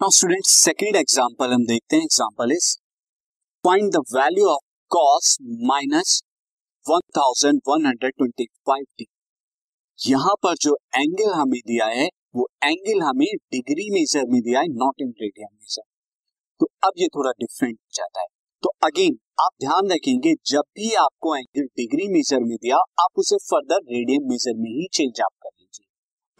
[0.00, 2.66] Now student second example हम देखते हैं। Example is
[3.64, 6.22] find the value of cos minus
[6.86, 9.06] 1125 degree
[9.98, 14.66] यहाँ पर जो एंगल हमें दिया है, वो एंगल हमें डिग्री मेजर में दिया है
[14.66, 15.82] नॉट इन रेडियन मेजर
[16.60, 18.26] तो अब ये थोड़ा डिफरेंट हो जाता है।
[18.62, 23.36] तो अगेन आप ध्यान रखेंगे, जब भी आपको एंगल डिग्री मेजर में दिया, आप उसे
[23.36, 25.43] फर्दर रेडियन मेजर में ही चेंज आप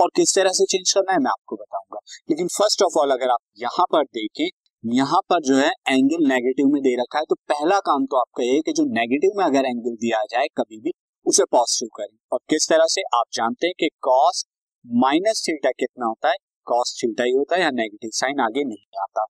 [0.05, 1.99] और किस तरह से चेंज करना है मैं आपको बताऊँगा।
[2.31, 4.49] लेकिन फ़र्स्ट ऑफ़ ऑल अगर आप यहाँ पर देखें,
[4.85, 8.45] यहाँ पर जो है एंगल नेगेटिव में दे रखा है तो पहला काम तो आपका
[8.45, 10.93] ये कि जो नेगेटिव में अगर एंगल दिया जाए कभी भी,
[11.27, 13.03] उसे पॉजिटिव करें। और किस तरह से?
[13.15, 14.45] आप जानते हैं कि कॉस
[14.85, 16.37] माइनस थीटा कितना होता है?
[16.67, 19.25] कॉस थीटा ही होता है या नेगेटिव साइन आगे नहीं आता।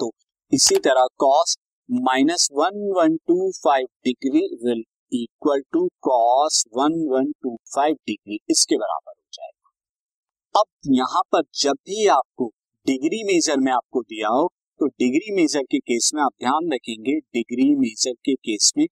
[0.00, 0.10] तो
[0.52, 1.56] इसी तरह cos
[1.88, 8.38] minus one one two five degree will equal to cos one one two five degree
[8.50, 9.17] इसके बराबर।
[10.58, 12.46] अब यहाँ पर जब भी आपको
[12.86, 14.46] डिग्री मेजर में आपको दिया हो
[14.80, 18.86] तो डिग्री मेजर के केस में आप ध्यान रखेंगे डिग्री मेजर के केस में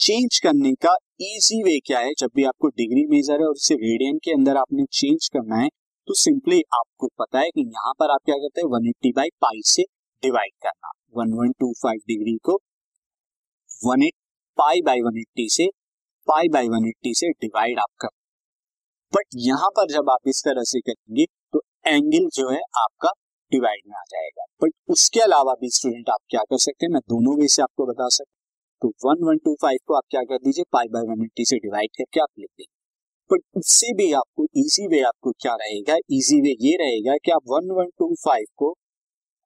[0.00, 2.12] चेंज करने का इजी वे क्या है?
[2.18, 5.68] जब भी आपको डिग्री मेजर है और उसे रेडियन के अंदर आपने चेंज करना है
[6.08, 8.68] तो सिंपली आपको पता है कि यहाँ पर आप क्या करते हैं?
[8.68, 9.82] वन एट्टी बाई पाई से
[10.22, 12.60] डिवाइड करना। One one two five degree को
[13.86, 14.14] one eight
[14.58, 15.68] pi by one eighty से
[16.28, 18.08] पाई बाई वन एट्टी से डिवाइड आप कर
[19.12, 23.10] बट यहाँ पर जब आप इस तरह से करेंगे तो एंगल जो है आपका
[23.52, 26.92] डिवाइड में आ जाएगा। बट उसके अलावा भी स्टूडेंट आप क्या कर सकते हैं?
[26.92, 28.38] मैं दोनों वे से आपको बता सकता
[28.82, 30.64] तो वन वन टू फाइव को आप क्या कर दीजिए?
[30.72, 32.78] पाई बाय वन एट्टी से डिवाइड करके आप लिख देंगे
[33.30, 35.96] बट उससे भी आपको इजी वे आपको क्या रहेगा?
[36.10, 38.70] इजी वे ये रहेगा कि आप वन वन टू फाइव को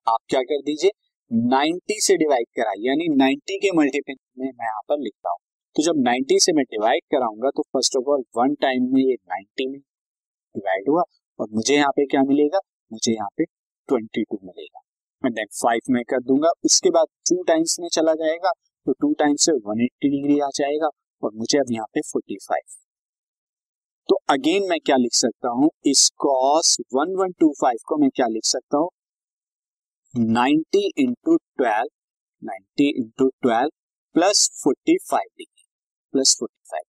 [0.07, 0.91] आप क्या कर दीजिए?
[1.31, 5.37] नाइन्टी से डिवाइड कराइए। यानी नाइन्टी के मल्टीपल में मैं यहाँ पर लिखता हूँ।
[5.75, 9.15] तो जब 90 से मैं डिवाइड कराऊँगा तो first of all one time में ये
[9.31, 11.01] 90 में डिवाइड हुआ
[11.39, 12.59] और मुझे यहाँ पे क्या मिलेगा?
[12.91, 13.43] मुझे यहाँ पे
[13.89, 14.79] 22 मिलेगा।
[15.23, 18.51] एंड देन फाइव में कर दूँगा। उसके बाद टू टाइम्स में चला जाएगा
[18.87, 20.89] तो टू टाइम्स से 180 डिग्री आ जाएगा
[21.23, 22.77] और मुझे अब यहाँ पे 45
[24.09, 25.69] तो अगेन मैं क्या लिख सकता हूँ?
[25.85, 28.89] इस कॉस 1125 को मैं क्या लिख सकता हूँ?
[30.13, 31.89] 90 into twelve
[32.41, 33.69] ninety into twelve
[34.15, 35.54] plus forty five degree
[36.15, 36.83] plus forty five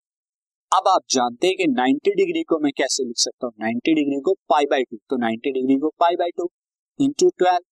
[0.72, 3.54] अब आप जानते हैं कि 90 डिग्री को मैं कैसे लिख सकता हूँ?
[3.60, 6.48] 90 डिग्री को पाई बाई टू तो 90 डिग्री को pi by two
[6.98, 7.64] into twelve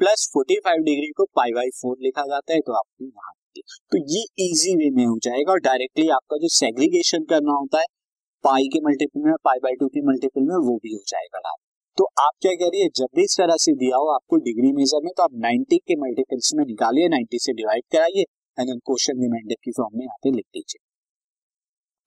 [0.00, 3.32] plus forty five degree को पाई बाई फोर लिखा जाता है तो आपको यहाँ
[3.92, 7.86] तो ये इजी वे में हो जाएगा और डायरेक्टली आपका जो सेग्रीगेशन करना होता है
[8.44, 11.54] पाई के मल्टीपल में पाई बाई टू के मल्टीपल में, वो भी हो जाएगा
[11.98, 15.12] तो आप क्या करिए, जब भी इस तरह से दिया हो आपको डिग्री मेजर में
[15.16, 18.24] तो आप 90 के मल्टीपल्स में निकालिए 90 से डिवाइड कराइए
[18.58, 20.83] एंड क्वेश्चन रिमाइंडर की फॉर्म में यहाँ पे लिख दीजिए।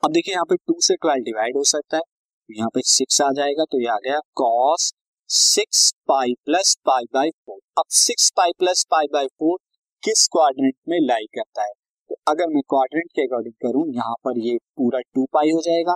[0.03, 2.01] अब देखिए यहाँ पे टू से ट्वेल्व डिवाइड हो सकता है।
[2.49, 4.91] यहाँ पे सिक्स आ जाएगा तो ये आ गया cos
[5.29, 9.57] six pi plus pi by four अब six pi plus pi by four
[10.03, 11.71] किस क्वाड्रेंट में लाई करता है?
[12.09, 15.95] तो अगर मैं क्वाड्रेंट के अकॉर्डिंग करूँ, यहाँ पर ये पूरा टू पाई हो जाएगा।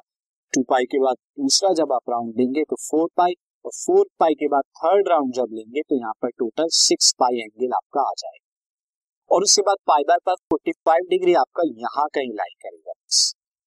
[0.54, 3.34] टू पाई के बाद दूसरा जब आप राउंड लेंगे तो फोर पाई
[3.66, 7.40] और फोर पाई के बाद थर्ड राउंड जब लेंगे तो यहाँ पर टोटल सिक्स पाई
[7.42, 12.08] एंगल आपका आ जाएगा। और उसके बाद पाई बाय पर फोर्टी फाइव डिग्री आपका यहाँ
[12.14, 12.94] कहीं लाई करेगा।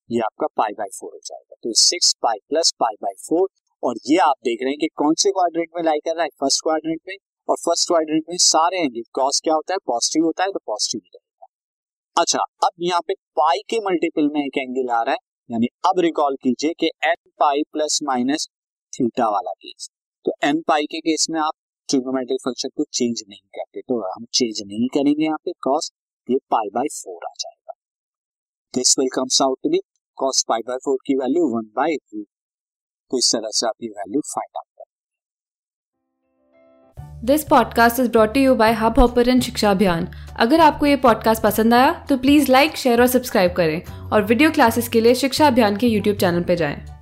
[0.09, 3.47] ये आपका पाई बाई फोर हो जाएगा। तो six pi plus pi by four
[3.83, 6.29] और ये आप देख रहे हैं कि कौन से क्वाड्रेंट में लाई कर रहा है?
[6.39, 7.15] फ़र्स्ट क्वाड्रेंट में,
[7.47, 9.77] और फ़र्स्ट क्वाड्रेंट में सारे एंगल कॉस क्या होता है?
[9.87, 11.47] पॉजिटिव होता है तो पॉजिटिव ही रहेगा।
[12.15, 15.99] अच्छा अब यहाँ पे पाई के मल्टीपल में एक एंगल आ रहा है। यानी अब
[15.99, 18.47] रिकॉल कीजिए कि n pi plus minus
[18.93, 19.89] theta वाला केस
[20.25, 21.53] तो एन पाई के केस में आप
[21.89, 25.91] ट्रिग्नोमेट्रिक फ़ंक्शन को चेंज नहीं करते तो हम चेंज नहीं करेंगे यहाँ पे कॉस
[26.27, 27.73] ये पाई बाई फोर आ जाएगा।
[28.73, 29.81] This will comes out to be
[30.17, 32.27] cos pi by four की वैल्यू वन बाय रूट
[33.11, 34.65] तो इस तरह से आप ये value find out
[37.25, 40.07] this podcast is brought you by Hubhopper शिक्षा अभियान
[40.39, 44.51] अगर आपको ये पॉडकास्ट पसंद आया तो प्लीज़ लाइक शेयर और सब्सक्राइब करें। और वीडियो
[44.51, 46.94] क्लासेस के लिए शिक्षा अभियान के यूट्यूब चैनल पर जाएँ।